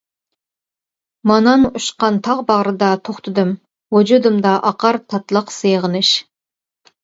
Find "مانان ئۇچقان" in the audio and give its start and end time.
1.31-2.17